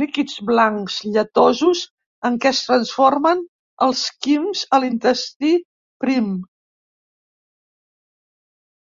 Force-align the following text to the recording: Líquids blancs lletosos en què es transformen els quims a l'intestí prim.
Líquids 0.00 0.34
blancs 0.50 0.98
lletosos 1.16 1.80
en 2.28 2.36
què 2.44 2.48
es 2.52 2.60
transformen 2.68 3.42
els 3.86 4.04
quims 4.26 4.62
a 4.78 4.82
l'intestí 4.84 5.52
prim. 6.06 6.28